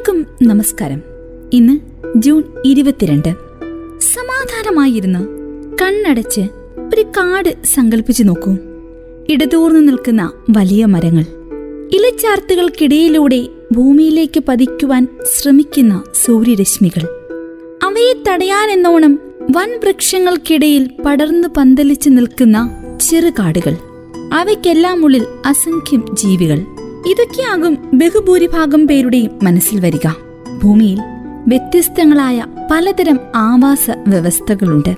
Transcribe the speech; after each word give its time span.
ഏവർക്കും 0.00 0.48
നമസ്കാരം. 0.48 1.02
ഇന്ന് 1.52 1.78
ജൂൺ 2.16 2.42
ഇരുപത്തിരണ്ട്. 2.64 3.28
സമാധാനമായിരുന്ന് 4.00 5.18
കണ്ണടച്ച് 5.82 6.40
ഒരു 6.94 7.02
കാട് 7.02 7.56
സങ്കല്പിച്ചു 7.64 8.22
നോക്കൂ. 8.22 8.56
ഇടതൂർന്നു 9.28 9.80
നിൽക്കുന്ന 9.80 10.32
വലിയ 10.50 10.86
മരങ്ങൾ. 10.86 11.24
ഇലച്ചാർത്തുകൾക്കിടയിലൂടെ 11.92 13.48
ഭൂമിയിലേക്ക് 13.72 14.42
പതിക്കുവാൻ 14.48 15.06
ശ്രമിക്കുന്ന 15.38 16.02
സൂര്യരശ്മികൾ. 16.14 17.02
അവയെ 17.82 18.14
തടയാനെന്നോണം 18.28 19.18
വൻ 19.50 19.80
വൃക്ഷങ്ങൾക്കിടയിൽ 19.84 20.90
പടർന്നു 21.06 21.48
പന്തലിച്ചു 21.56 22.10
നിൽക്കുന്ന 22.10 22.84
ചെറുകാടുകൾ. 23.10 23.76
അവയ്ക്കെല്ലാം 24.32 25.04
ഉള്ളിൽ 25.04 25.26
അസംഖ്യം 25.46 26.04
ജീവികൾ. 26.12 26.79
ഇതൊക്കെയാകും 27.06 27.78
ബഹുഭൂരിഭാഗം 27.94 28.86
പേരുടെയും 28.86 29.30
മനസ്സിൽ 29.42 29.80
വരിക. 29.80 30.08
ഭൂമിയിൽ 30.62 30.98
വ്യത്യസ്തങ്ങളായ 31.48 32.44
പലതരം 32.70 33.20
ആവാസ 33.34 33.90
വ്യവസ്ഥകളുണ്ട്. 34.08 34.90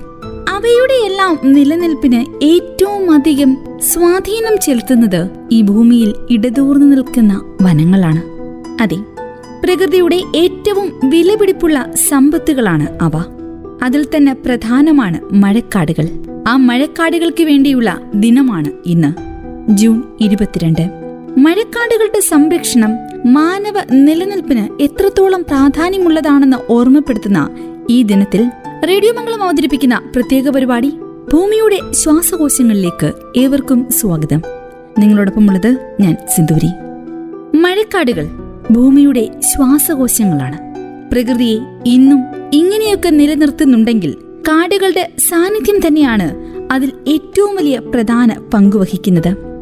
അവയുടെയെല്ലാം 0.49 1.39
നിലനിൽപ്പിന് 1.43 2.45
ഏറ്റവും 2.45 3.11
അധികം 3.11 3.57
സ്വാധീനം 3.93 4.57
ചെലുത്തുന്നത് 4.57 5.29
ഈ 5.51 5.61
ഭൂമിയിൽ 5.61 6.13
ഇടതൂർന്നു 6.31 6.85
നിൽക്കുന്ന 6.85 7.55
വനങ്ങളാണ്. 7.61 8.21
അതെ 8.81 8.97
പ്രകൃതിയുടെ 9.63 10.23
ഏറ്റവും 10.35 11.09
വിലപിടിപ്പുള്ള 11.09 11.91
സമ്പത്തുകളാണ് 12.09 12.87
അവ. 13.01 13.23
അതിൽ 13.83 14.05
തന്നെ 14.05 14.33
പ്രധാനമാണ് 14.33 15.33
മഴക്കാടുകൾ. 15.33 16.09
ആ 16.47 16.55
മഴക്കാടുകൾക്ക് 16.57 17.43
വേണ്ടിയുള്ള 17.43 17.99
ദിനമാണ് 18.15 18.71
ഇന്ന് 18.85 19.13
ജൂൺ 19.71 20.03
ഇരുപത്തിരണ്ട്. 20.21 21.02
മഴക്കാടുകളുടെ 21.37 22.19
സംരക്ഷണം 22.19 22.91
മാനവ 23.25 23.73
നിലനിൽപ്പിന് 23.91 24.81
എത്രത്തോളം 24.81 25.41
പ്രാധാന്യമുള്ളതാണെന്ന് 25.41 26.57
ഓർമ്മപ്പെടുത്തുന്ന 26.69 27.49
ഈ 27.89 28.03
ദിനത്തിൽ 28.03 28.49
റേഡിയോ 28.89 29.13
മംഗളം 29.13 29.43
അവതരിപ്പിക്കുന്ന 29.43 30.01
പ്രത്യേക 30.15 30.49
പരിപാടി 30.49 30.89
ഭൂമിയുടെ 31.33 31.79
ശ്വാസകോശങ്ങളിലേക്ക് 31.91 33.13
ഏവർക്കും 33.37 33.89
സ്വാഗതം. 33.89 34.41
നിങ്ങളോടൊപ്പമുള്ളത് 34.99 35.95
ഞാൻ 35.99 36.17
സിന്ദൂരി. 36.35 36.67
മഴക്കാടുകൾ 37.57 38.25
ഭൂമിയുടെ 38.71 39.39
ശ്വാസകോശങ്ങളാണ്. 39.39 40.57
പ്രകൃതിയെ 41.11 41.59
ഇന്നും 41.85 42.19
ഇങ്ങനെയൊക്കെ 42.53 43.09
നിലനിർത്തുന്നുണ്ടെങ്കിൽ 43.09 44.13
കാടുകളുടെ 44.47 45.11
സാന്നിധ്യം 45.29 45.87
തന്നെയാണ് 45.87 46.33
അതിൽ 46.73 46.91
ഏറ്റവും 47.07 47.55
വലിയ 47.55 47.79
പ്രധാന 47.79 48.33
പങ്കുവഹിക്കുന്നത് 48.53 49.52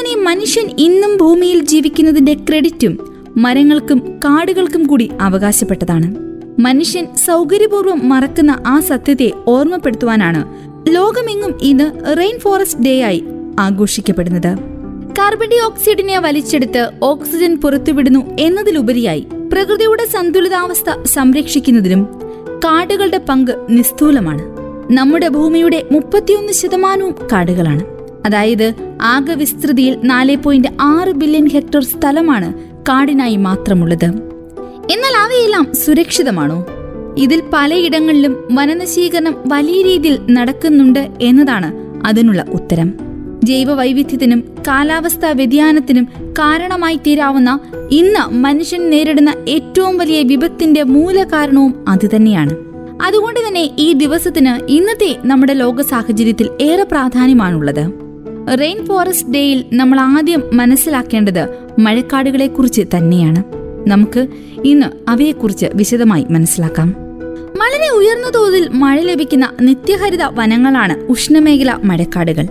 തന്നെ 0.00 0.16
മനുഷ്യൻ 0.16 0.70
ഇന്നും 0.78 1.16
ഭൂമിയിൽ 1.16 1.64
ജീവിക്കുന്നതിന്റെ 1.64 2.34
ക്രെഡിറ്റും 2.34 2.98
മരങ്ങൾക്കും 3.36 3.98
കാടുകൾക്കും 3.98 4.86
കൂടി 4.86 5.10
അവകാശപ്പെട്ടതാണ്. 5.20 6.14
മനുഷ്യൻ 6.58 7.06
സൗകര്യപൂർവം 7.14 8.08
മറക്കുന്ന 8.08 8.62
ആ 8.66 8.80
സത്യത്തെ 8.80 9.32
ഓർമ്മപ്പെടുത്തുവാനാണ് 9.46 10.44
ലോകമെങ്ങും 10.94 11.58
ഇന്ന് 11.62 12.18
റെയിൻ 12.18 12.38
ഫോറസ്റ്റ് 12.38 12.84
ഡേ 12.84 13.02
ആയി 13.02 13.24
ആഘോഷിക്കപ്പെടുന്നത്. 13.58 14.58
കാർബൺ 15.18 15.48
ഡൈ 15.50 15.58
ഓക്സൈഡിനെ 15.58 16.18
വലിച്ചെടുത്ത് 16.18 16.90
ഓക്സിജൻ 17.02 17.56
പുറത്തുവിടുന്നു 17.56 18.36
എന്നതിലുപരിയായി 18.40 19.26
പ്രകൃതിയുടെ 19.52 20.06
സന്തുലിതാവസ്ഥ 20.06 21.04
സംരക്ഷിക്കുന്നതിനും 21.04 22.08
കാടുകളുടെ 22.64 23.18
പങ്ക് 23.18 23.66
നിസ്തൂലമാണ്. 23.70 24.42
നമ്മുടെ 24.92 25.28
ഭൂമിയുടെ 25.28 25.86
മുപ്പത്തിയൊന്ന് 25.92 26.52
ശതമാനവും 26.52 27.14
കാടുകളാണ്. 27.32 27.84
അതായത് 28.26 28.72
ആകെ 29.02 29.34
വിസ്തൃതിയിൽ 29.34 29.98
നാല് 30.04 30.36
പോയിന്റ് 30.36 30.68
ആറ് 30.80 31.08
ബില്യൺ 31.08 31.48
ഹെക്ടർ 31.48 31.82
സ്ഥലമാണ് 31.82 32.54
കാടിനായി 32.88 33.36
മാത്രമുള്ളത്. 33.36 34.04
എന്നാൽ 34.92 35.16
അവയെല്ലാം 35.24 35.72
സുരക്ഷിതമാണോ? 35.74 36.66
ഇതിൽ 37.18 37.42
പലയിടങ്ങളിലും 37.52 38.48
വനനശീകരണം 38.52 39.34
വലിയ 39.46 39.82
രീതിയിൽ 39.82 40.18
നടക്കുന്നുണ്ട് 40.30 41.08
എന്നതാണ് 41.20 41.72
അതിനുള്ള 42.06 42.44
ഉത്തരം. 42.48 42.94
ജൈവ 43.44 43.74
വൈവിധ്യത്തിനും 43.74 44.44
കാലാവസ്ഥാ 44.68 45.30
വ്യതിയാനത്തിനും 45.30 46.08
കാരണമായി 46.38 46.96
തീരാവുന്ന 46.96 47.60
ഇന്ന് 47.90 48.34
മനുഷ്യൻ 48.34 48.90
നേരിടുന്ന 48.90 49.34
ഏറ്റവും 49.48 49.98
വലിയ 49.98 50.22
വിപത്തിന്റെ 50.22 50.82
മൂലകാരണവും 50.82 51.84
അതുതന്നെയാണ് 51.88 52.56
അതുകൊണ്ട് 53.02 53.40
തന്നെ 53.48 53.70
ഈ 53.78 53.92
ദിവസത്തിന് 53.92 54.70
ഇന്നത്തെ 54.70 55.16
നമ്മുടെ 55.24 55.52
ലോക 55.52 55.80
സാഹചര്യത്തിൽ 55.80 56.48
ഏറെ 56.60 56.82
പ്രാധാന്യമാണുള്ളത്. 56.82 58.03
റെയിൻ 58.52 58.86
ഫോറസ്റ്റ് 58.86 59.30
ഡേയിൽ 59.30 59.64
നമ്മൾ 59.72 60.00
ആദ്യം 60.00 60.42
മനസ്സിലാക്കേണ്ടത് 60.52 61.48
മഴക്കാടുകളെ 61.78 62.46
കുറിച്ച് 62.46 62.82
തന്നെയാണ്. 62.96 63.44
നമുക്ക് 63.86 64.26
ഇന്ന് 64.64 65.10
അവയെക്കുറിച്ച് 65.10 65.66
വിശദമായി 65.74 66.26
മനസ്സിലാക്കാം. 66.30 66.88
വളരെ 67.60 67.88
ഉയർന്ന 67.88 68.34
തോതിൽ 68.34 68.68
മഴ 68.68 69.00
ലഭിക്കുന്ന 69.00 69.50
നിത്യഹരിത 69.60 70.22
വനങ്ങളാണ് 70.22 71.06
ഉഷ്ണമേഖല 71.06 71.78
മഴക്കാടുകൾ. 71.84 72.46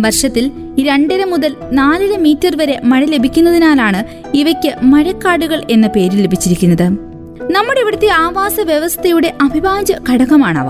വർഷത്തിൽ 0.00 0.50
രണ്ടര 0.86 1.24
മുതൽ 1.24 1.56
നാലര 1.72 2.18
മീറ്റർ 2.18 2.56
വരെ 2.56 2.80
മഴ 2.84 3.04
ലഭിക്കുന്നതിനാലാണ് 3.04 4.04
ഇവയ്ക്ക് 4.34 4.84
മഴക്കാടുകൾ 4.84 5.62
എന്ന 5.70 5.86
പേര് 5.86 6.24
ലഭിച്ചിരിക്കുന്നത്. 6.24 6.88
നമ്മുടെ 7.52 7.80
ഇവിടുത്തെ 7.80 8.08
ആവാസ 8.08 8.60
വ്യവസ്ഥയുടെ 8.60 9.34
അവിഭാജ്യ 9.42 9.96
ഘടകമാണവ. 10.10 10.66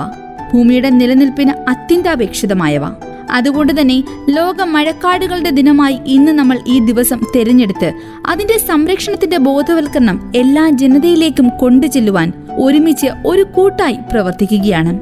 ഭൂമിയുടെ 0.55 0.91
നിലനിൽപ്പിന് 0.91 1.51
അത്യന്താപേക്ഷിതമായവ. 1.69 2.83
അതുകൊണ്ട് 3.31 3.81
തന്നെ 3.81 4.05
ലോക 4.31 4.63
മഴക്കാടുകളുടെ 4.63 5.51
ദിനമായി 5.51 5.99
ഇന്ന് 6.07 6.33
നമ്മൾ 6.33 6.59
ഈ 6.69 6.79
ദിവസം 6.79 7.21
തിരഞ്ഞെടുത്ത് 7.37 7.93
അതിന്റെ 8.27 8.59
സംരക്ഷണത്തിന്റെ 8.59 9.37
ബോധവൽക്കരണം 9.37 10.33
എല്ലാ 10.37 10.71
ജനതയിലേക്കും 10.71 11.49
കൊണ്ടുചെല്ലുവാൻ 11.49 12.33
ഒരുമിച്ച് 12.59 13.07
ഒരു 13.27 13.43
കൂട്ടായി 13.43 13.97
പ്രവർത്തിക്കുകയാണ്. 14.13 15.01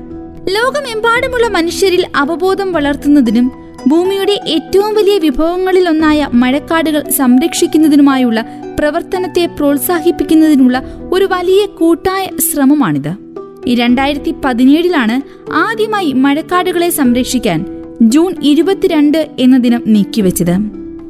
ലോകമെമ്പാടുമുള്ള 0.48 1.48
മനുഷ്യരിൽ 1.48 2.06
അവബോധം 2.16 2.72
വളർത്തുന്നതിനും 2.72 3.52
ഭൂമിയുടെ 3.86 4.40
ഏറ്റവും 4.46 4.94
വലിയ 4.94 5.18
വിഭവങ്ങളിലൊന്നായ 5.18 6.28
മഴക്കാടുകൾ 6.34 7.10
സംരക്ഷിക്കുന്നതിനുമായുള്ള 7.10 8.44
പ്രവർത്തനത്തെ 8.78 9.46
പ്രോത്സാഹിപ്പിക്കുന്നതിനുള്ള 9.46 10.82
ഒരു 11.12 11.24
വലിയ 11.24 11.66
കൂട്ടായ 11.66 12.26
ശ്രമമാണിത്. 12.26 13.26
രണ്ടായിരത്തി 13.74 14.34
പതിനേഴിലാണ് 14.44 15.22
ആദ്യമായി 15.52 16.12
മഴക്കാടുകളെ 16.12 16.90
സംരക്ഷിക്കാൻ 16.90 17.75
ജൂൺ 18.02 18.34
ഇരുപത്തിരണ്ട് 18.42 19.30
എന്ന 19.38 19.58
ദിനം 19.58 19.82
നീക്കിവെച്ചത്. 19.86 20.50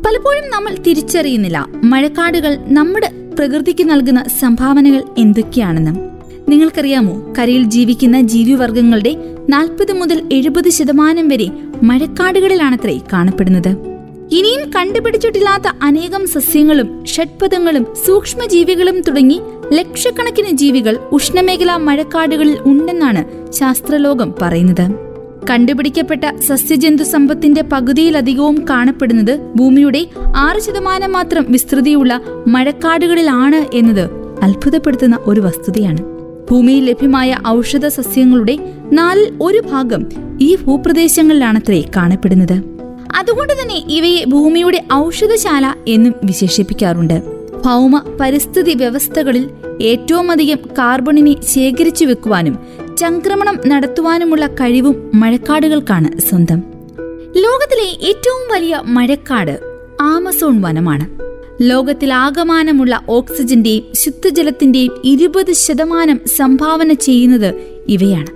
പലപ്പോഴും 0.07 0.51
നമ്മൾ 0.51 0.75
തിരിച്ചറിയുന്നില്ല 0.75 1.67
മഴക്കാടുകൾ 1.85 2.59
നമ്മുടെ 2.67 3.13
പ്രകൃതിക്ക് 3.39 3.91
നൽകുന്ന 3.91 4.25
സംഭാവനകൾ 4.41 5.03
എന്തൊക്കെയാണെന്ന്. 5.19 5.91
നിങ്ങൾക്കറിയാമോ 6.51 7.35
കരയിൽ 7.39 7.63
ജീവിക്കുന്ന 7.63 8.21
ജീവിവർഗങ്ങളുടെ 8.21 9.17
നാൽപ്പത് 9.51 9.93
മുതൽ 9.93 10.23
എഴുപത് 10.33 10.69
ശതമാനം 10.69 11.29
വരെ 11.29 11.51
മഴക്കാടുകളിലാണത്രേ 11.83 13.01
കാണപ്പെടുന്നത്. 13.13 13.69
ഇനിയും 14.33 14.71
കണ്ടുപിടിച്ചിട്ടില്ലാത്ത 14.77 15.65
അനേകം 15.83 16.29
സസ്യങ്ങളും 16.29 17.05
ഷഡ്പഥങ്ങളും 17.05 17.87
സൂക്ഷ്മജീവികളും 18.07 19.01
തുടങ്ങി 19.01 19.41
ലക്ഷക്കണക്കിന് 19.73 20.51
ജീവികൾ 20.51 20.99
ഉഷ്ണമേഖലാ 21.13 21.77
മഴക്കാടുകളിൽ 21.77 22.57
ഉണ്ടെന്നാണ് 22.61 23.53
ശാസ്ത്രലോകം 23.53 24.35
പറയുന്നത്. 24.43 25.16
കണ്ടുപിടിക്കപ്പെട്ട 25.51 26.37
സസ്യജന്തു 26.39 27.03
സമ്പത്തിന്റെ 27.03 27.63
പകുതിയിലധികവും 27.63 28.65
കാണപ്പെടുന്നത് 28.71 29.53
ഭൂമിയുടെ 29.57 30.07
ആറ് 30.37 30.61
ശതമാനം 30.61 31.13
മാത്രം 31.13 31.47
വിസ്തൃതിയുള്ള 31.49 32.21
മഴക്കാടുകളിലാണ് 32.47 33.77
എന്നത് 33.77 34.11
അത്ഭുതപ്പെടുത്തുന്ന 34.43 35.19
ഒരു 35.23 35.41
വസ്തുതയാണ്. 35.41 35.99
ഭൂമിയിൽ 36.51 36.85
ലഭ്യമായ 36.85 37.37
ഔഷധ 37.47 37.87
സസ്യങ്ങളുടെ 37.87 38.59
നാലിൽ 38.93 39.39
ഒരു 39.43 39.63
ഭാഗം 39.73 40.07
ഈ 40.41 40.57
ഭൂപ്രദേശങ്ങളിലാണത്രേ 40.57 41.83
കാണപ്പെടുന്നത്. 41.97 42.63
അതുകൊണ്ട് 43.17 43.53
തന്നെ 43.53 43.85
ഇവയെ 43.89 44.25
ഭൂമിയുടെ 44.25 44.85
ഔഷധശാല 44.93 45.75
എന്നും 45.89 46.15
വിശേഷിപ്പിക്കാറുണ്ട്. 46.25 47.23
ഭൗമ 47.65 48.03
പരിസ്ഥിതി 48.21 48.75
വ്യവസ്ഥകളിൽ 48.75 49.51
ഏറ്റവും 49.83 50.31
അധികം 50.31 50.59
കാർബണിനെ 50.79 51.35
ശേഖരിച്ചു 51.43 52.05
വെക്കുവാനും 52.05 52.59
ചംക്രമണം 52.99 53.59
നടത്തുവാനുമുള്ള 53.67 54.47
കഴിവും 54.47 55.11
മഴക്കാടുകൾക്കാണ് 55.15 56.21
സ്വന്തം. 56.21 56.63
ലോകത്തിലെ 57.37 58.09
ഏറ്റവും 58.09 58.55
വലിയ 58.55 58.83
മഴക്കാട് 58.85 59.61
ആമസോൺ 60.01 60.61
വനമാണ്. 60.61 61.05
ലോകത്തിൽ 61.05 61.69
ലോകത്തിലാകമാനമുള്ള 61.69 63.03
ഓക്സിജന്റെയും 63.09 63.83
ശുദ്ധജലത്തിന്റെയും 63.95 64.93
ഇരുപത് 65.05 65.53
ശതമാനം 65.53 66.21
സംഭാവന 66.37 66.93
ചെയ്യുന്നത് 66.93 67.55
ഇവയാണ്. 67.89 68.27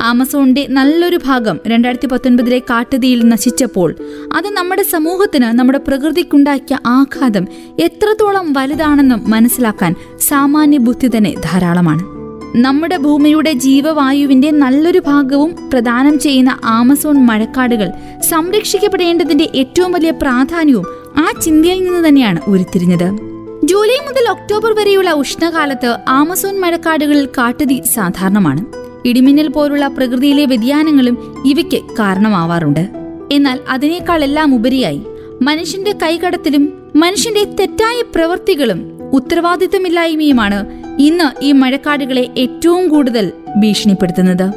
ആമസോണിന്റെ 0.00 0.66
നല്ലൊരു 0.70 1.18
ഭാഗം 1.24 1.58
രണ്ടായിരത്തി 1.66 2.06
പത്തൊൻപതിലെ 2.06 2.58
കാട്ടുതീയിൽ 2.58 3.28
നശിച്ചപ്പോൾ 3.28 3.94
അത് 4.32 4.48
നമ്മുടെ 4.48 4.82
സമൂഹത്തിന് 4.82 5.44
നമ്മുടെ 5.44 5.78
പ്രകൃതിക്കുണ്ടാക്കിയ 5.78 6.78
ആഘാതം 6.86 7.46
എത്രത്തോളം 7.80 8.52
വലുതാണെന്നും 8.52 9.30
മനസ്സിലാക്കാൻ 9.30 9.94
സാമാന്യ 10.20 10.78
ബുദ്ധി 10.78 11.10
തന്നെ 11.16 11.34
ധാരാളമാണ്. 11.44 12.17
നമ്മുടെ 12.56 12.96
ഭൂമിയുടെ 12.96 13.52
ജീവവായുവിന്റെ 13.52 14.50
നല്ലൊരു 14.50 14.98
ഭാഗവും 14.98 15.70
പ്രദാനം 15.72 16.18
ചെയ്യുന്ന 16.18 16.58
ആമസോൺ 16.64 17.26
മഴക്കാടുകൾ 17.26 17.90
സംരക്ഷിക്കപ്പെടേണ്ടതിന്റെ 18.20 19.48
ഏറ്റവും 19.54 19.92
വലിയ 19.92 20.10
പ്രാധാന്യവും 20.10 20.84
ആ 21.16 21.40
ചിന്തയിൽ 21.40 21.84
നിന്ന് 21.84 22.08
തന്നെയാണ് 22.08 22.40
ഉരുത്തിരിഞ്ഞത്. 22.46 23.18
ജൂലൈ 23.64 23.96
മുതൽ 24.06 24.30
ഒക്ടോബർ 24.30 24.72
വരെയുള്ള 24.72 25.12
ഉഷ്ണകാലത്ത് 25.12 25.98
ആമസോൺ 26.08 26.60
മഴക്കാടുകളിൽ 26.60 27.26
കാട്ടുതീ 27.26 27.80
സാധാരണമാണ്. 27.82 28.64
ഇടിമിന്നൽ 29.04 29.48
പോലുള്ള 29.48 29.86
പ്രകൃതിയിലെ 29.86 30.44
വ്യതിയാനങ്ങളും 30.44 31.42
ഇവയ്ക്ക് 31.46 31.82
കാരണമാവാറുണ്ട്. 31.98 32.88
എന്നാൽ 33.32 33.60
അതിനേക്കാളെല്ലാം 33.68 34.54
ഉപരിയായി 34.54 35.02
മനുഷ്യന്റെ 35.42 35.92
കൈകടത്തിലും 35.92 36.72
മനുഷ്യന്റെ 36.96 37.44
തെറ്റായ 37.44 38.02
പ്രവൃത്തികളും 38.14 38.98
ഉത്തരവാദിത്തമില്ലായ്മയുമാണ് 39.12 40.87
ഇന്ന് 40.98 41.44
ഈ 41.44 41.52
മഴക്കാടുകളെ 41.52 42.30
ഏറ്റവും 42.38 42.88
കൂടുതൽ 42.88 43.32
ഭീഷണിപ്പെടുത്തുന്നത്. 43.56 44.52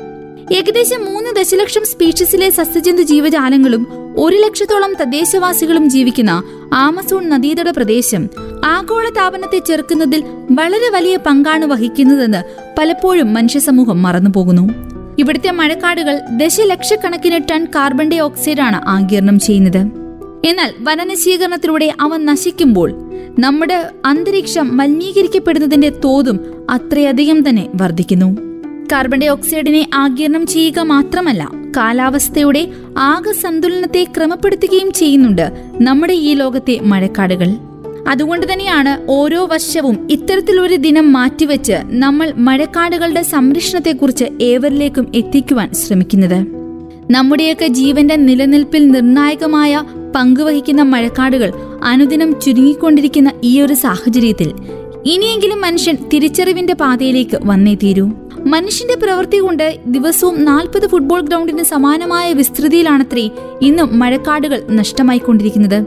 ഏകദേശം 0.54 1.06
മൂന്ന് 1.06 1.36
ദശലക്ഷം 1.40 1.82
സ്പീഷീസിലെ 1.86 2.50
സസ്യജന്തു 2.50 3.02
ജീവജാലങ്ങളും 3.02 3.88
ഒരു 4.18 4.36
ലക്ഷത്തോളം 4.36 4.94
തദ്ദേശവാസികളും 4.94 5.90
ജീവിക്കുന്ന 5.90 6.44
ആമസോൺ 6.74 7.30
നദീതട 7.30 7.70
പ്രദേശം 7.70 8.30
ആഗോള 8.66 9.10
താപനത്തെ 9.10 9.60
ചെറുക്കുന്നതിൽ 9.60 10.24
വളരെ 10.52 10.90
വലിയ 10.90 11.18
പങ്കാണ് 11.18 11.66
വഹിക്കുന്നതെന്ന് 11.66 12.44
പലപ്പോഴും 12.80 13.34
മനുഷ്യസമൂഹം 13.34 14.02
മറന്നുപോകുന്നു. 14.02 14.70
ഇവിടുത്തെ 15.20 15.52
മഴക്കാടുകൾ 15.52 16.20
ദശലക്ഷക്കണക്കിന് 16.38 17.40
ടൺ 17.52 17.66
കാർബൺ 17.66 18.10
ഡൈ 18.10 18.20
ഓക്സൈഡാണ് 18.20 18.90
ആഗിരണം 18.90 19.40
ചെയ്യുന്നത്. 19.40 20.01
എന്നാൽ 20.46 20.74
വനനശീകരണത്തിലൂടെ 20.80 21.94
അവ 22.02 22.18
നശിക്കുമ്പോൾ 22.18 22.92
നമ്മുടെ 23.40 23.90
അന്തരീക്ഷം 24.06 24.78
മലിനീകരിക്കപ്പെടുന്നതിന്റെ 24.78 25.90
തോതും 25.90 26.40
അത്രയധികം 26.70 27.50
തന്നെ 27.50 27.68
വർദ്ധിക്കുന്നു. 27.76 28.38
കാർബൺ 28.92 29.20
ഡൈ 29.20 29.28
ഓക്സൈഡിനെ 29.28 29.90
ആകിരണം 29.94 30.48
ചെയ്യുക 30.48 30.80
മാത്രമല്ല 30.80 31.52
കാലാവസ്ഥയുടെ 31.78 32.68
ആകെ 32.98 33.32
സന്തുലനത്തെ 33.32 34.04
ക്രമപ്പെടുത്തുകയും 34.04 34.92
ചെയ്യുന്നുണ്ട് 34.92 35.52
നമ്മുടെ 35.82 36.14
ഈ 36.14 36.34
ലോകത്തെ 36.34 36.80
മഴക്കാടുകൾ. 36.82 37.48
അതുകൊണ്ട് 38.08 38.54
തന്നെയാണ് 38.54 39.06
ഓരോ 39.10 39.46
വർഷവും 39.46 40.08
ഇത്തരത്തിലൊരു 40.12 40.76
ദിനം 40.76 41.14
മാറ്റിവെച്ച് 41.14 41.74
നമ്മൾ 41.84 42.34
മഴക്കാടുകളുടെ 42.38 43.22
സംരക്ഷണത്തെക്കുറിച്ച് 43.22 44.26
ഏവരിലേക്കും 44.42 45.12
എത്തിക്കുവാൻ 45.16 45.74
ശ്രമിക്കുന്നത്. 45.74 46.46
നമ്മുടെയൊക്കെ 47.12 47.68
ജീവന്റെ 47.68 48.16
നിലനിൽപ്പിൽ 48.16 48.88
നിർണായകമായ 48.88 49.84
പങ്കുവഹിക്കുന്ന 50.16 50.82
മഴക്കാടുകൾ 50.82 51.54
അനുദിനം 51.84 52.40
ചുരുങ്ങിക്കൊണ്ടിരിക്കുന്ന 52.40 53.32
ഈ 53.44 53.62
ഒരു 53.62 53.74
സാഹചര്യത്തിൽ 53.74 54.54
ഇനിയെങ്കിലും 55.06 55.62
മനുഷ്യൻ 55.62 55.98
തിരിച്ചറിവിന്റെ 56.14 56.74
പാതയിലേക്ക് 56.74 57.40
വന്നേ 57.46 57.76
തീരൂ. 57.76 58.12
മനുഷ്യന്റെ 58.46 58.96
പ്രവൃത്തി 58.96 59.38
കൊണ്ട് 59.38 59.80
ദിവസവും 59.86 60.46
നാൽപ്പത് 60.46 60.88
ഫുട്ബോൾ 60.88 61.22
ഗ്രൗണ്ടിന് 61.22 61.64
സമാനമായ 61.64 62.34
വിസ്തൃതിയിലാണത്രേ 62.34 63.30
ഇന്നും 63.62 64.00
മഴക്കാടുകൾ 64.00 64.64
നഷ്ടമായിക്കൊണ്ടിരിക്കുന്നത്. 64.72 65.86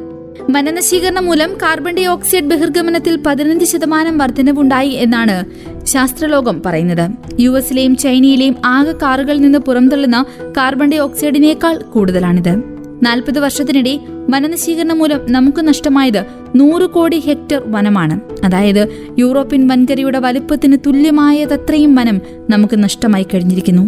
വനനശീകരണം 0.51 1.27
മൂലം 1.27 1.55
കാർബൺ 1.63 1.95
ഡൈ 1.95 2.05
ഓക്സൈഡ് 2.05 2.45
ബഹിർഗമനത്തിൽ 2.45 3.19
പതിനഞ്ച് 3.27 3.65
ശതമാനം 3.65 4.19
വർധനവുണ്ടായി 4.19 4.89
എന്നാണ് 4.89 5.45
ശാസ്ത്രലോകം 5.85 6.63
പറയുന്നത്. 6.67 7.11
യു 7.41 7.51
എസിലെയും 7.51 7.97
ചൈനയിലെയും 7.97 8.57
ആകെ 8.65 8.93
കാറുകളിൽ 8.93 9.41
നിന്ന് 9.41 9.59
പുറംതള്ളുന്ന 9.59 10.25
കാർബൺ 10.57 10.91
ഡൈ 10.91 10.99
ഓക്സൈഡിനേക്കാൾ 10.99 11.77
കൂടുതലാണിത്. 11.77 12.74
നാൽപ്പത് 13.05 13.39
വർഷത്തിനിടെ 13.39 13.99
വനനശീകരണം 14.31 14.99
മൂലം 14.99 15.21
നമുക്ക് 15.31 15.69
നഷ്ടമായത് 15.69 16.25
നൂറ് 16.57 16.87
കോടി 16.87 17.19
ഹെക്ടർ 17.19 17.63
വനമാണ്. 17.67 18.21
അതായത് 18.45 18.89
യൂറോപ്യൻ 19.19 19.69
വൻകരയുടെ 19.69 20.19
വലിപ്പത്തിന് 20.19 20.77
തുല്യമായതത്രയും 20.87 21.95
വനം 21.95 22.21
നമുക്ക് 22.51 22.85
നഷ്ടമായി 22.85 23.27
കഴിഞ്ഞിരിക്കുന്നു. 23.35 23.83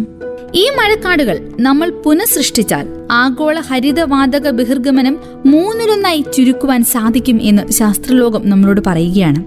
ഈ 0.55 0.69
മഴക്കാടുകൾ 0.69 1.51
നമ്മൾ 1.59 1.89
പുനഃസൃഷ്ടിച്ചാൽ 2.05 2.87
ആഗോള 3.11 3.59
ഹരിതവാതക 3.59 4.49
ബഹിർഗമനം 4.49 5.17
മൂന്നിലൊന്നായി 5.45 6.23
ചുരുക്കുവാൻ 6.33 6.83
സാധിക്കും 6.83 7.39
എന്ന് 7.41 7.71
ശാസ്ത്രലോകം 7.71 8.49
നമ്മളോട് 8.49 8.81
പറയുകയാണ്. 8.87 9.43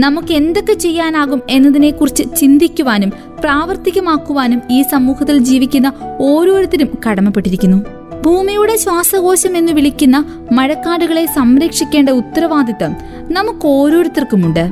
നമുക്ക് 0.00 0.32
എന്തൊക്കെ 0.32 0.72
ചെയ്യാനാകും 0.72 1.42
എന്നതിനെക്കുറിച്ച് 1.50 2.22
ചിന്തിക്കുവാനും 2.36 3.12
പ്രാവർത്തികമാക്കുവാനും 3.40 4.62
ഈ 4.70 4.82
സമൂഹത്തിൽ 4.82 5.38
ജീവിക്കുന്ന 5.38 5.92
ഓരോരുത്തരും 6.20 6.88
കടമപ്പെട്ടിരിക്കുന്നു. 7.08 7.98
ഭൂമിയുടെ 8.24 8.76
ശ്വാസകോശം 8.76 9.56
എന്ന് 9.56 9.72
വിളിക്കുന്ന 9.72 10.24
മഴക്കാടുകളെ 10.52 11.26
സംരക്ഷിക്കേണ്ട 11.26 12.10
ഉത്തരവാദിത്തം 12.10 12.96
നമുക്ക് 13.30 13.66
ഓരോരുത്തർക്കുമുണ്ട് 13.66 14.64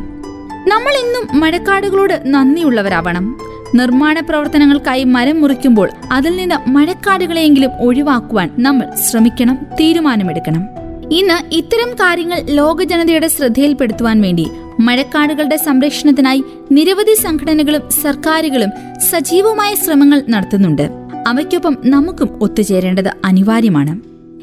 നമ്മൾ 0.68 0.92
ഇന്നും 1.04 1.40
മഴക്കാടുകളോട് 1.40 2.22
നന്ദിയുള്ളവരാവണം. 2.26 3.38
നിർമ്മാണ 3.74 4.20
പ്രവർത്തനങ്ങൾക്കായി 4.20 5.04
മരം 5.04 5.40
മുറിക്കുമ്പോൾ 5.40 5.90
അതിൽ 6.12 6.36
നിന്ന് 6.36 6.70
മഴക്കാടുകളെയെങ്കിലും 6.70 7.70
ഒഴിവാക്കുവാൻ 7.80 8.50
നമ്മൾ 8.58 8.86
ശ്രമിക്കണം 9.10 9.58
തീരുമാനമെടുക്കണം. 9.80 10.62
ഇന്ന് 11.12 11.54
ഇത്തരം 11.54 11.94
കാര്യങ്ങൾ 11.94 12.40
ലോക 12.44 12.82
ജനതയുടെ 12.82 13.28
ശ്രദ്ധയിൽപ്പെടുത്തുവാൻ 13.28 14.20
വേണ്ടി 14.20 14.46
മഴക്കാടുകളുടെ 14.80 15.56
സംരക്ഷണത്തിനായി 15.56 16.44
നിരവധി 16.72 17.14
സംഘടനകളും 17.14 17.90
സർക്കാരുകളും 18.02 18.70
സജീവമായ 19.10 19.74
ശ്രമങ്ങൾ 19.74 20.22
നടത്തുന്നുണ്ട്. 20.28 21.05
അവയ്ക്കൊപ്പം 21.26 21.76
നമുക്കും 21.84 22.38
ഒത്തുചേരേണ്ടത് 22.42 23.12
അനിവാര്യമാണ്. 23.24 23.92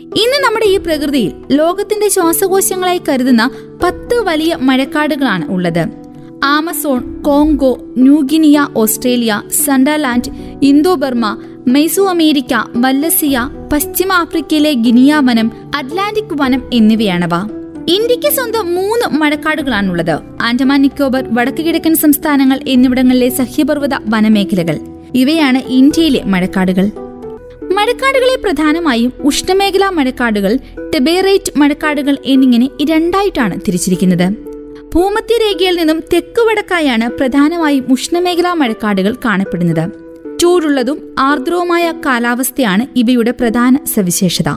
ഇന്ന് 0.04 0.44
നമ്മുടെ 0.46 0.66
ഈ 0.66 0.78
പ്രകൃതിയിൽ 0.78 1.32
ലോകത്തിന്റെ 1.52 2.10
ശ്വാസകോശങ്ങളായി 2.10 3.02
കരുതുന്ന 3.10 3.50
പത്ത് 3.84 4.16
വലിയ 4.16 4.58
മഴക്കാടുകളാണ് 4.62 5.52
ഉള്ളത്. 5.52 5.88
Amazon 6.44 7.22
Congo 7.22 7.80
New Guinea 7.98 8.68
Australia 8.78 9.42
Sundaland 9.66 10.32
Indo 10.64 10.96
Burma 10.96 11.38
Mesoamerica 12.10 12.66
Wallacea 12.76 13.50
പശ്ചിമ 13.74 14.14
ആഫ്രിക്കയിലെ 14.14 14.74
ഗിനിയ 14.74 15.22
വനം 15.24 15.52
അറ്റ്ലാന്റിക് 15.76 16.42
വനം 16.42 16.70
എന്നിവയാണവ. 16.74 17.36
ഇന്ത്യയ്ക്ക് 17.88 18.32
സ്വന്തം 18.32 18.76
മൂന്ന് 18.76 19.18
മഴക്കാടുകളാണുള്ളത്. 19.18 20.20
ആൻഡമാൻ 20.42 20.82
നിക്കോബർ 20.82 21.26
വടക്കു 21.32 21.62
കിഴക്കൻ 21.62 21.96
സംസ്ഥാനങ്ങൾ 21.96 22.60
എന്നിവിടങ്ങളിലെ 22.68 23.30
സഹ്യപർവത 23.30 23.96
വനമേഖലകൾ. 24.08 24.93
ഇവയാണ് 25.16 25.58
ഇന്ത്യയിലെ 25.58 26.24
മഴക്കാടുകൾ. 26.24 26.86
മഴക്കാടുകളെ 27.72 28.42
പ്രധാനമായും 28.44 29.14
ഉഷ്ണമേഖലാ 29.20 29.90
മഴക്കാടുകൾ 29.90 30.58
ടെബേറേറ്റ് 30.96 31.52
മഴക്കാടുകൾ 31.58 32.18
എന്നിങ്ങനെ 32.26 32.70
രണ്ടായിട്ടാണ് 32.90 33.60
തിരിച്ചിരിക്കുന്നത്. 33.68 34.30
ഭൂമധ്യരേഖയിൽ 34.96 35.76
നിന്നും 35.76 36.00
തെക്കു 36.14 36.42
വടക്കായാണ് 36.42 37.12
പ്രധാനമായും 37.12 37.86
ഉഷ്ണമേഖലാ 37.92 38.54
മഴക്കാടുകൾ 38.54 39.16
കാണപ്പെടുന്നത്. 39.26 39.90
ചൂടുള്ളതും 40.40 41.16
ആർദ്രവുമായ 41.20 41.94
കാലാവസ്ഥയാണ് 42.06 42.88
ഇവയുടെ 42.96 43.32
പ്രധാന 43.32 43.78
സവിശേഷത. 43.96 44.50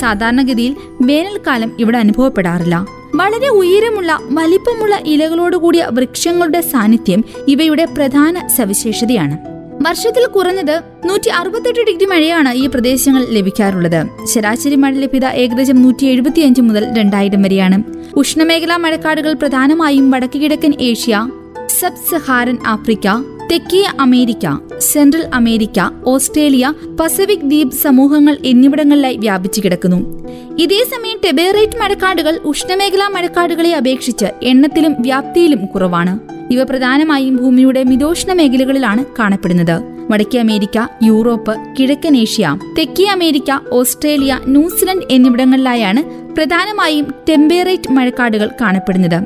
സാധാരണഗതിയിൽ 0.00 0.76
വേനൽക്കാലം 1.00 1.76
ഇവിടെ 1.80 1.98
അനുഭവപ്പെടാറില്ല. 1.98 2.86
വളരെ 3.14 3.48
ഉയരമുള്ള 3.48 4.18
വലിപ്പമുള്ള 4.22 5.00
ഇലകളോടുകൂടിയ 5.06 5.88
വൃക്ഷങ്ങളുടെ 5.92 6.60
സാന്നിധ്യം 6.60 7.24
ഇവയുടെ 7.48 7.84
പ്രധാന 7.84 8.46
സവിശേഷതയാണ്. 8.46 9.51
വർഷത്തിൽ 9.80 10.26
കുറഞ്ഞത് 10.26 10.80
നൂറ്റി 11.04 11.28
അറുപത്തെട്ട് 11.28 11.80
ഡിഗ്രി 11.80 12.04
മഴയാണ് 12.04 12.52
ഈ 12.52 12.66
പ്രദേശങ്ങൾ 12.66 13.26
ലഭിക്കാറുള്ളത്. 13.30 14.26
ശരാശരി 14.26 14.76
മഴ 14.76 14.92
ലഭ്യത 14.92 15.26
ഏകദേശം 15.26 15.82
നൂറ്റി 15.82 16.04
എഴുപത്തിയഞ്ച് 16.04 16.60
മുതൽ 16.60 16.98
രണ്ടായിരം 16.98 17.42
വരെയാണ്. 17.42 17.82
ഉഷ്ണമേഖലാ 18.16 18.76
മഴക്കാടുകൾ 18.76 19.32
പ്രധാനമായും 19.32 20.10
വടക്കു 20.10 20.38
കിഴക്കൻ 20.38 20.74
ഏഷ്യ 20.80 21.30
സബ് 21.80 22.18
സഹാരൻ 22.18 22.56
ആഫ്രിക്ക 22.66 23.08
തെക്കേ 23.52 23.84
America 24.00 24.58
central 24.78 25.26
America 25.34 25.80
Australia 26.06 26.72
Pacific 27.00 27.38
ദ്വീപ് 27.38 27.70
സമൂഹങ്ങൾ 27.70 28.36
എന്നിവിടങ്ങളിലായി 28.44 29.16
വ്യാപിച്ചു 29.16 29.60
കിടക്കുന്നു. 29.60 30.28
ഇതേസമയം 30.58 31.20
ടെബേറേറ്റ് 31.24 31.78
മഴക്കാടുകൾ 31.78 32.40
ഉഷ്ണമേഖലാ 32.44 33.08
മഴക്കാടുകളെ 33.08 33.76
അപേക്ഷിച്ച് 33.76 34.26
എണ്ണത്തിലും 34.42 34.94
വ്യാപ്തിയിലും 34.98 35.66
കുറവാണ്. 35.66 36.31
ഇവ 36.52 36.62
പ്രധാനമായും 36.62 37.36
ഭൂമിയുടെ 37.36 37.84
മിതോഷ്ണ 37.84 38.32
മേഖലകളിലാണ് 38.32 39.04
കാണപ്പെടുന്നത്. 39.18 39.76
വടക്കേ 40.10 40.38
അമേരിക്ക 40.38 40.88
യൂറോപ്പ് 41.02 41.54
കിഴക്കൻ 41.78 42.16
ഏഷ്യ 42.16 42.56
തെക്കേ 42.78 43.04
അമേരിക്ക 43.04 43.60
ഓസ്ട്രേലിയ 43.72 44.40
ന്യൂസിലൻഡ് 44.46 45.06
എന്നിവിടങ്ങളിലായാണ് 45.10 46.02
പ്രധാനമായും 46.34 47.14
ടെമ്പേറേറ്റ് 47.28 47.92
മഴക്കാടുകൾ 47.92 48.50
കാണപ്പെടുന്നത്. 48.60 49.18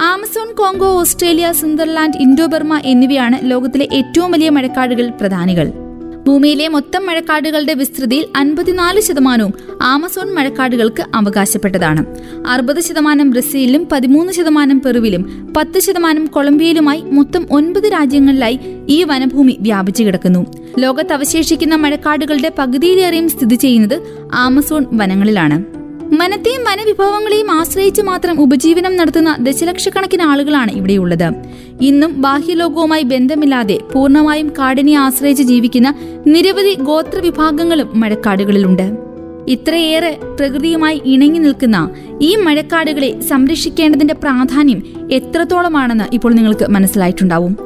Amazon 0.00 0.54
Congo 0.54 0.88
Australia 1.00 1.52
Sundaland 1.52 2.16
Indo Burma 2.16 2.80
എന്നിവയാണ് 2.84 3.50
ലോകത്തിലെ 3.50 3.88
ഏറ്റവും 3.92 4.30
വലിയ 4.32 4.50
മഴക്കാടുകൾ 4.50 5.08
പ്രധാനികൾ. 5.20 5.85
ഭൂമിയിലെ 6.26 6.68
മൊത്തം 6.68 7.06
മഴക്കാടുകളുടെ 7.06 7.74
വിസ്തൃതിയിൽ 7.74 8.26
അൻപത്തിനാല് 8.36 9.00
ശതമാനവും 9.00 9.52
ആമസോൺ 9.82 10.34
മഴക്കാടുകൾക്ക് 10.34 11.04
അവകാശപ്പെട്ടതാണ്. 11.14 12.06
അറുപത് 12.46 12.80
ശതമാനം 12.80 13.30
ബ്രസീലിലും 13.30 13.88
പതിമൂന്ന് 13.92 14.32
ശതമാനം 14.32 14.80
പെറുവിലും 14.80 15.52
പത്ത് 15.56 15.78
ശതമാനം 15.78 16.26
കൊളംബിയയിലുമായി 16.26 17.00
മൊത്തം 17.00 17.46
ഒൻപത് 17.50 17.92
രാജ്യങ്ങളിലായി 17.92 18.60
ഈ 18.88 19.04
വനഭൂമി 19.04 19.56
വ്യാപിച്ചു 19.60 20.02
കിടക്കുന്നു. 20.02 20.46
ലോകത്ത് 20.78 21.12
അവശേഷിക്കുന്ന 21.12 21.74
മഴക്കാടുകളുടെ 21.74 22.52
പകുതിയിലേറെയും 22.58 23.28
സ്ഥിതി 23.28 23.54
ചെയ്യുന്നത് 23.54 24.02
ആമസോൺ 24.34 24.86
വനങ്ങളിലാണ്. 24.92 25.75
വനത്തെയും 26.12 26.64
വനവിഭവങ്ങളെയും 26.64 27.50
ആശ്രയിച്ച് 27.50 28.02
മാത്രം 28.02 28.40
ഉപജീവനം 28.40 28.96
നടത്തുന്ന 28.96 29.36
ദശലക്ഷക്കണക്കിന് 29.40 30.22
ആളുകളാണ് 30.22 30.70
ഇവിടെയുള്ളത്. 30.70 31.32
ഇന്നും 31.80 32.22
ബാഹ്യലോകവുമായി 32.22 33.02
ബന്ധമില്ലാതെ 33.02 33.78
പൂർണമായും 33.92 34.52
കാടിനെ 34.58 34.94
ആശ്രയിച്ച് 34.94 35.42
ജീവിക്കുന്ന 35.42 35.94
നിരവധി 36.26 36.74
ഗോത്ര 36.74 37.18
വിഭാഗങ്ങളും 37.18 38.00
മഴക്കാടുകളിലുണ്ട്. 38.00 39.06
ഇത്രയേറെ 39.48 40.18
പ്രകൃതിയുമായി 40.40 41.02
ഇണങ്ങി 41.04 41.38
നിൽക്കുന്ന 41.38 41.90
ഈ 42.20 42.36
മഴക്കാടുകളെ 42.36 43.20
സംരക്ഷിക്കേണ്ടതിന്റെ 43.20 44.14
പ്രാധാന്യം 44.14 44.82
എത്രത്തോളമാണെന്ന് 45.12 46.04
ഇപ്പോൾ 46.12 46.34
നിങ്ങൾക്ക് 46.34 46.64
മനസ്സിലായിട്ടുണ്ടാവും. 46.64 47.58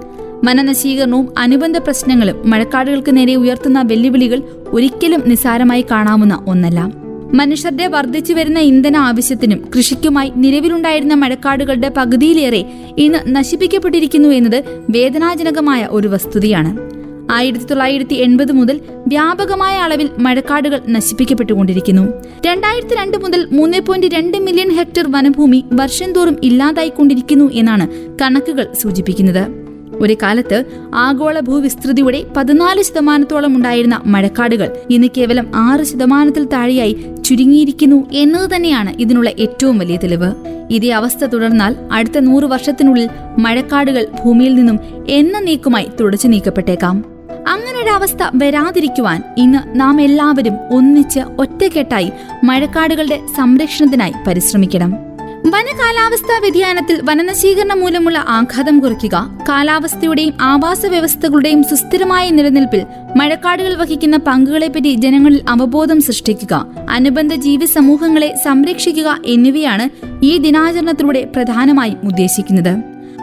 വനനശീകരണവും 0.44 1.34
അനുബന്ധ 1.38 1.78
പ്രശ്നങ്ങളും 1.78 2.50
മഴക്കാടുകൾക്ക് 2.50 3.16
നേരെ 3.16 3.34
ഉയർത്തുന്ന 3.34 3.82
വെല്ലുവിളികൾ 3.82 4.42
ഒരിക്കലും 4.66 5.22
നിസ്സാരമായി 5.26 5.84
കാണാവുന്ന 5.90 6.44
ഒന്നല്ല. 6.46 6.99
മനുഷ്യരുടെ 7.34 7.86
വർദ്ധിച്ചു 7.86 8.32
വരുന്ന 8.32 8.58
ഇന്ധന 8.58 8.96
ആവശ്യത്തിനും 8.96 9.70
കൃഷിക്കുമായി 9.76 10.32
നിലവിലുണ്ടായിരുന്ന 10.36 11.14
മഴക്കാടുകളുടെ 11.14 11.88
പകുതിയിലേറെ 11.88 12.64
ഇന്ന് 12.98 13.18
നശിപ്പിക്കപ്പെട്ടിരിക്കുന്നു 13.26 14.28
എന്നത് 14.28 14.64
വേദനാജനകമായ 14.90 15.88
ഒരു 15.90 16.08
വസ്തുതയാണ്. 16.08 16.90
ആയിരത്തി 17.32 17.64
തൊള്ളായിരത്തി 17.64 18.14
എൺപത് 18.14 18.52
മുതൽ 18.52 18.80
വ്യാപകമായ 19.08 19.78
അളവിൽ 19.78 20.10
മഴക്കാടുകൾ 20.18 20.80
നശിപ്പിക്കപ്പെട്ടുകൊണ്ടിരിക്കുന്നു. 20.88 22.02
രണ്ടായിരത്തി 22.46 22.94
രണ്ട് 22.94 23.16
മുതൽ 23.16 23.48
മൂന്ന് 23.52 23.80
പോയിന്റ് 23.80 24.06
രണ്ട് 24.06 24.38
മില്യൺ 24.38 24.70
ഹെക്ടർ 24.70 25.12
വനഭൂമി 25.12 25.64
വർഷം 25.72 26.12
തോറും 26.12 26.36
ഇല്ലാതായിക്കൊണ്ടിരിക്കുന്നു 26.42 27.50
എന്നാണ് 27.52 27.88
കണക്കുകൾ 28.22 28.66
സൂചിപ്പിക്കുന്നത്. 28.82 29.59
ഒരു 30.00 30.16
കാലത്ത് 30.22 30.64
ആഗോള 30.94 31.40
ഭൂവിസ്തൃതിയുടെ 31.40 32.24
പതിനാല് 32.36 32.82
ശതമാനത്തോളം 32.82 33.56
ഉണ്ടായിരുന്ന 33.56 34.02
മഴക്കാടുകൾ 34.06 34.76
ഇന്ന് 34.90 35.08
കേവലം 35.16 35.52
ആറ് 35.54 35.84
ശതമാനത്തിൽ 35.84 36.44
താഴെയായി 36.44 37.06
ചുരുങ്ങിയിരിക്കുന്നു 37.24 38.10
എന്നത് 38.12 38.56
തന്നെയാണ് 38.56 39.00
ഇതിനുള്ള 39.00 39.30
ഏറ്റവും 39.38 39.78
വലിയ 39.78 39.96
തെളിവ്. 39.96 40.34
ഇതേ 40.70 40.90
അവസ്ഥ 40.90 41.24
തുടർന്നാൽ 41.24 41.76
അടുത്ത 41.92 42.18
നൂറ് 42.18 42.44
വർഷത്തിനുള്ളിൽ 42.44 43.08
മഴക്കാടുകൾ 43.38 44.06
ഭൂമിയിൽ 44.24 44.54
നിന്നും 44.54 44.80
എന്ന 45.08 45.38
നീക്കുമായി 45.38 45.88
തുടച്ചു 46.00 46.28
നീക്കപ്പെട്ടേക്കാം. 46.28 47.04
അങ്ങനൊരവസ്ഥ 47.48 48.30
വരാതിരിക്കുവാൻ 48.34 49.22
ഇന്ന് 49.38 49.80
നാം 49.80 50.00
എല്ലാവരും 50.00 50.54
ഒന്നിച്ച് 50.70 51.20
ഒറ്റക്കെട്ടായി 51.38 52.10
മഴക്കാടുകളുടെ 52.44 53.20
സംരക്ഷണത്തിനായി 53.36 54.12
പരിശ്രമിക്കണം. 54.26 55.09
വനകാലാവസ്ഥാ 55.52 56.38
വ്യതിയാനത്തിൽ 56.38 57.00
വനനശീകരണം 57.04 57.80
മൂലമുള്ള 57.80 58.24
ആഘാതം 58.28 58.78
കുറയ്ക്കുക 58.78 59.16
കാലാവസ്ഥയുടെയും 59.48 60.34
ആവാസ 60.40 60.86
വ്യവസ്ഥകളുടെയും 60.86 61.62
സുസ്ഥിരമായ 61.62 62.30
നിലനിൽപ്പിൽ 62.30 62.82
മഴക്കാടുകൾ 63.16 63.74
വഹിക്കുന്ന 63.74 64.16
പങ്കുകളെപ്പറ്റി 64.16 64.94
ജനങ്ങളിൽ 64.94 65.40
അവബോധം 65.48 66.00
സൃഷ്ടിക്കുക 66.00 66.66
അനുബന്ധ 66.90 67.34
ജീവി 67.34 67.66
സമൂഹങ്ങളെ 67.66 68.34
സംരക്ഷിക്കുക 68.44 69.18
എന്നിവയാണ് 69.26 69.86
ഈ 70.24 70.36
ദിനാചരണത്തിലൂടെ 70.36 71.24
പ്രധാനമായും 71.36 71.98
ഉദ്ദേശിക്കുന്നത്. 72.04 72.74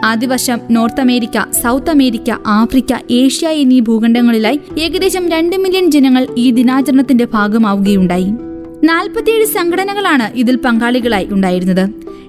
ആദ്യവർഷം 0.04 0.58
North 0.70 1.00
America 1.00 1.50
South 1.62 1.90
America 1.90 2.30
Africa 2.46 2.92
Asia 3.10 3.48
എന്നീ 3.48 3.80
ഭൂഖണ്ഡങ്ങളിലായി 3.80 4.60
ഏകദേശം 4.78 5.28
രണ്ട് 5.28 5.56
മില്യൺ 5.56 5.90
ജനങ്ങൾ 5.90 6.26
ഈ 6.38 6.50
ദിനാചരണത്തിന്റെ 6.50 7.24
ഭാഗമാവുകയുണ്ടായി. 7.24 8.30
നാൽപ്പത്തിയേഴ് 8.84 9.46
സംഘടനകളാണ് 9.46 10.38
ഇതിൽ 10.38 10.56
പങ്കാളികളായി 10.56 11.26
ഉണ്ടായിരുന്നത്. 11.30 11.84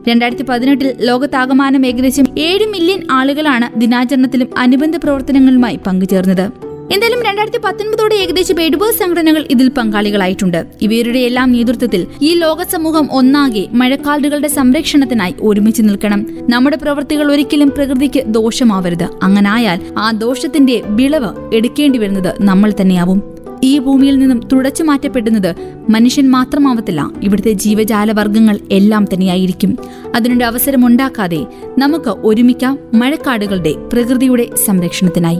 രണ്ടായിരത്തി 0.07 0.43
പതിനെട്ടിൽ 0.43 0.95
ലോകത്താകമാനം 1.01 1.85
ഏകദേശം 1.85 2.25
ഏഴ് 2.37 2.65
മില്യൺ 2.65 3.07
ആളുകളാണ് 3.11 3.79
ദിനാചരണത്തിലും 3.79 4.47
അനുബന്ധ 4.57 4.95
പ്രവർത്തനങ്ങളുമായി 4.95 5.79
പങ്കുചേർന്നത്. 5.87 6.51
എന്തായാലും 6.93 7.23
രണ്ടായിരത്തി 7.23 7.57
പത്തൊൻപതോടെ 7.57 8.15
ഏകദേശം 8.15 8.61
എഴുപത് 8.61 8.93
സംഘടനകൾ 8.93 9.45
ഇതിൽ 9.51 9.69
പങ്കാളികളായിട്ടുണ്ട്. 9.69 10.65
ഇവരുടെ 10.81 11.19
എല്ലാം 11.19 11.51
നേതൃത്വത്തിൽ 11.51 12.07
ഈ 12.21 12.33
ലോക 12.35 12.63
സമൂഹം 12.63 13.09
ഒന്നാകെ 13.11 13.67
മഴക്കാടുകളുടെ 13.73 14.47
സംരക്ഷണത്തിനായി 14.47 15.35
ഒരുമിച്ച് 15.41 15.81
നിൽക്കണം. 15.81 16.27
നമ്മുടെ 16.49 16.75
പ്രവൃത്തികൾ 16.75 17.31
ഒരിക്കലും 17.31 17.69
പ്രകൃതിക്ക് 17.69 18.23
ദോഷമാവരുത്. 18.25 19.07
അങ്ങനായാൽ 19.23 19.79
ആ 19.97 20.11
ദോഷത്തിന്റെ 20.11 20.81
വിളവ് 20.85 21.55
എടുക്കേണ്ടി 21.55 21.99
വരുന്നത് 21.99 22.35
നമ്മൾ 22.41 22.73
തന്നെയാവും. 22.81 23.38
ഈ 23.63 23.79
ഭൂമിയിൽ 23.79 24.17
നിന്നും 24.17 24.47
തുടച്ചു 24.53 24.83
മാറ്റപ്പെടുന്നത് 24.83 25.55
മനുഷ്യൻ 25.89 26.31
മാത്രമാവത്തില്ല. 26.31 27.11
ഇവിടുത്തെ 27.23 27.51
ജീവജാലവർഗങ്ങൾ 27.51 28.59
എല്ലാം 28.71 29.05
തന്നെയായിരിക്കും. 29.13 29.77
അതിനൊരു 30.15 30.43
അവസരമുണ്ടാക്കാതെ 30.43 31.45
നമുക്ക് 31.77 32.09
ഒരുമിക്കാം 32.09 32.79
മഴക്കാടുകളുടെ 32.93 33.75
പ്രകൃതിയുടെ 33.93 34.47
സംരക്ഷണത്തിനായി. 34.65 35.39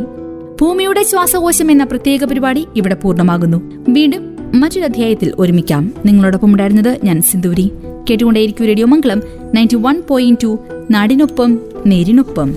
ഭൂമിയുടെ 0.62 1.04
ശ്വാസകോശം 1.04 1.72
എന്ന 1.72 1.84
പ്രത്യേക 1.84 2.24
പരിപാടി 2.24 2.68
ഇവിടെ 2.76 2.96
പൂർണമാകുന്നു. 2.96 3.86
വീണ്ടും 3.90 4.38
മറ്റൊരു 4.60 4.86
അധ്യായത്തിൽ 4.86 5.34
ഒരുമിക്കാം. 5.40 5.94
നിങ്ങളോടൊപ്പം 6.06 6.52
ഉണ്ടായിരുന്നത് 6.52 6.98
ഞാൻ 7.04 7.22
Sinduri. 7.22 7.72
കേട്ടുകൊണ്ടേയിരിക്കും 8.10 8.66
radio 8.66 8.88
Mangalam 8.88 9.22
ninety 9.56 9.76
one 9.76 10.02
point 10.08 10.40
two 10.44 10.58
നാടിനൊപ്പം 10.92 11.60
നേരിനൊപ്പം. 11.86 12.56